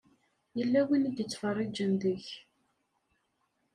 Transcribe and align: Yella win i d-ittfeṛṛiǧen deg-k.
Yella 0.57 0.81
win 0.87 1.07
i 1.09 1.11
d-ittfeṛṛiǧen 1.15 1.91
deg-k. 2.01 2.27